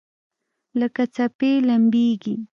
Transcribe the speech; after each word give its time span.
لکه 0.79 1.03
څپې 1.15 1.51
لمبیږي 1.67 2.35